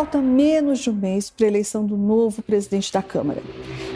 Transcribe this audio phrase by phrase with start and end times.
[0.00, 3.42] Falta menos de um mês para a eleição do novo presidente da Câmara.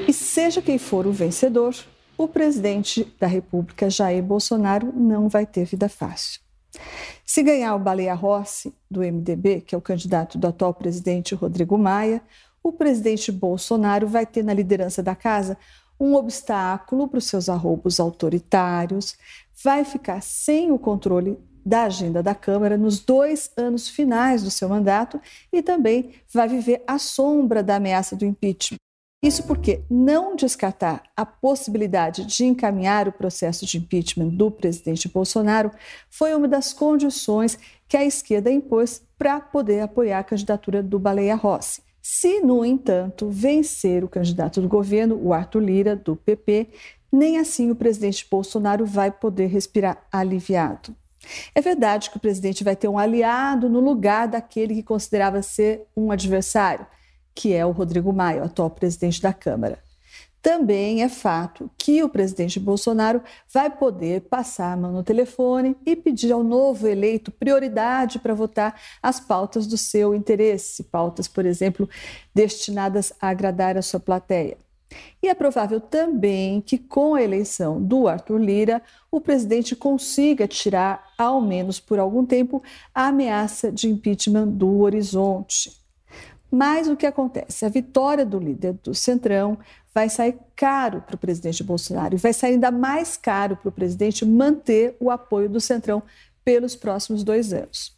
[0.07, 1.75] E seja quem for o vencedor,
[2.19, 6.43] o presidente da República, Jair Bolsonaro, não vai ter vida fácil.
[7.25, 11.79] Se ganhar o Baleia Rossi, do MDB, que é o candidato do atual presidente Rodrigo
[11.79, 12.21] Maia,
[12.63, 15.57] o presidente Bolsonaro vai ter na liderança da casa
[15.99, 19.17] um obstáculo para os seus arroubos autoritários,
[19.65, 24.69] vai ficar sem o controle da agenda da Câmara nos dois anos finais do seu
[24.69, 25.21] mandato
[25.53, 28.79] e também vai viver à sombra da ameaça do impeachment.
[29.25, 35.71] Isso porque não descartar a possibilidade de encaminhar o processo de impeachment do presidente Bolsonaro
[36.11, 37.59] foi uma das condições
[37.89, 41.81] que a esquerda impôs para poder apoiar a candidatura do Baleia Rossi.
[42.03, 46.69] Se, no entanto, vencer o candidato do governo, o Arthur Lira, do PP,
[47.11, 50.95] nem assim o presidente Bolsonaro vai poder respirar aliviado.
[51.55, 55.87] É verdade que o presidente vai ter um aliado no lugar daquele que considerava ser
[55.97, 56.87] um adversário
[57.35, 59.79] que é o Rodrigo Maia, atual presidente da Câmara.
[60.41, 63.23] Também é fato que o presidente Bolsonaro
[63.53, 68.79] vai poder passar a mão no telefone e pedir ao novo eleito prioridade para votar
[69.03, 71.89] as pautas do seu interesse, pautas, por exemplo,
[72.35, 74.59] destinadas a agradar a sua plateia.
[75.23, 81.13] E é provável também que, com a eleição do Arthur Lira, o presidente consiga tirar,
[81.17, 82.63] ao menos por algum tempo,
[82.95, 85.73] a ameaça de impeachment do horizonte.
[86.51, 87.65] Mas o que acontece?
[87.65, 89.59] A vitória do líder do Centrão
[89.95, 93.73] vai sair caro para o presidente Bolsonaro e vai sair ainda mais caro para o
[93.73, 96.03] presidente manter o apoio do Centrão
[96.45, 97.94] pelos próximos dois anos.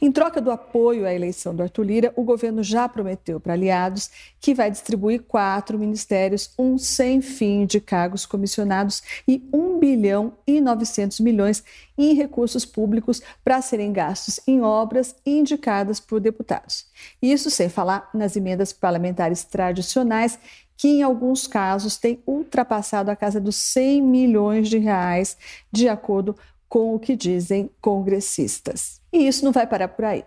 [0.00, 4.10] Em troca do apoio à eleição do Arthur Lira, o governo já prometeu para aliados
[4.40, 10.60] que vai distribuir quatro ministérios, um sem fim de cargos comissionados e 1 bilhão e
[10.60, 11.62] 900 milhões
[11.98, 16.86] em recursos públicos para serem gastos em obras indicadas por deputados.
[17.20, 20.38] Isso sem falar nas emendas parlamentares tradicionais,
[20.74, 25.36] que em alguns casos têm ultrapassado a casa dos 100 milhões de reais,
[25.70, 26.34] de acordo
[26.66, 28.99] com o que dizem congressistas.
[29.12, 30.24] E isso não vai parar por aí.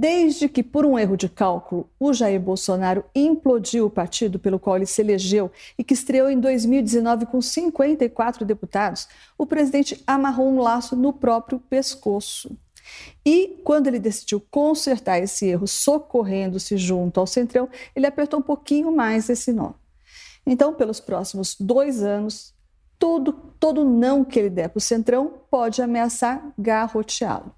[0.00, 4.76] Desde que, por um erro de cálculo, o Jair Bolsonaro implodiu o partido pelo qual
[4.76, 10.60] ele se elegeu e que estreou em 2019 com 54 deputados, o presidente amarrou um
[10.60, 12.56] laço no próprio pescoço.
[13.26, 18.94] E quando ele decidiu consertar esse erro, socorrendo-se junto ao Centrão, ele apertou um pouquinho
[18.94, 19.72] mais esse nó.
[20.46, 22.54] Então, pelos próximos dois anos,
[23.00, 27.57] todo, todo não que ele der para o Centrão pode ameaçar garroteá-lo.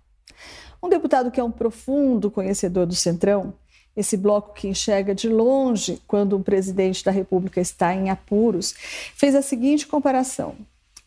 [0.83, 3.53] Um deputado que é um profundo conhecedor do Centrão,
[3.97, 8.75] esse bloco que enxerga de longe quando um presidente da República está em apuros,
[9.15, 10.55] fez a seguinte comparação: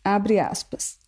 [0.04, 0.98] abre aspas.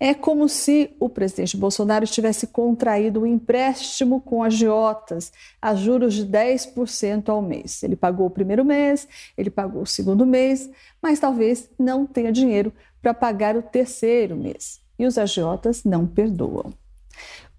[0.00, 6.24] É como se o presidente Bolsonaro tivesse contraído um empréstimo com agiotas a juros de
[6.24, 7.82] 10% ao mês.
[7.82, 10.70] Ele pagou o primeiro mês, ele pagou o segundo mês,
[11.02, 14.80] mas talvez não tenha dinheiro para pagar o terceiro mês.
[14.96, 16.72] E os agiotas não perdoam.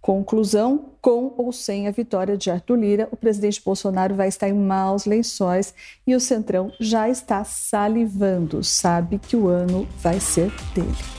[0.09, 4.53] Conclusão: com ou sem a vitória de Arthur Lira, o presidente Bolsonaro vai estar em
[4.53, 5.71] maus lençóis
[6.07, 11.18] e o Centrão já está salivando, sabe que o ano vai ser dele.